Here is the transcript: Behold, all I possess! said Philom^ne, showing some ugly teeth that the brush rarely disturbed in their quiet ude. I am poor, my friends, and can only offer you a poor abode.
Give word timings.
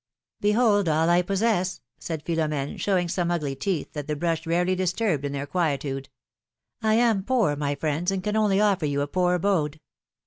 Behold, 0.39 0.89
all 0.89 1.11
I 1.11 1.21
possess! 1.21 1.79
said 1.99 2.25
Philom^ne, 2.25 2.79
showing 2.79 3.07
some 3.07 3.29
ugly 3.29 3.55
teeth 3.55 3.93
that 3.93 4.07
the 4.07 4.15
brush 4.15 4.47
rarely 4.47 4.73
disturbed 4.75 5.23
in 5.23 5.31
their 5.31 5.45
quiet 5.45 5.83
ude. 5.85 6.09
I 6.81 6.95
am 6.95 7.21
poor, 7.21 7.55
my 7.55 7.75
friends, 7.75 8.09
and 8.09 8.23
can 8.23 8.35
only 8.35 8.59
offer 8.59 8.87
you 8.87 9.01
a 9.01 9.07
poor 9.07 9.35
abode. 9.35 9.79